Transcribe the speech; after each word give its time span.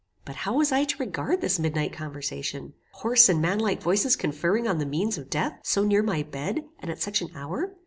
But 0.25 0.35
how 0.37 0.55
was 0.55 0.71
I 0.71 0.83
to 0.83 0.97
regard 0.97 1.41
this 1.41 1.59
midnight 1.59 1.93
conversation? 1.93 2.73
Hoarse 2.91 3.29
and 3.29 3.39
manlike 3.39 3.83
voices 3.83 4.15
conferring 4.15 4.67
on 4.67 4.79
the 4.79 4.85
means 4.87 5.15
of 5.19 5.29
death, 5.29 5.59
so 5.63 5.83
near 5.83 6.01
my 6.01 6.23
bed, 6.23 6.65
and 6.79 6.89
at 6.89 6.99
such 7.03 7.21
an 7.21 7.29
hour! 7.35 7.75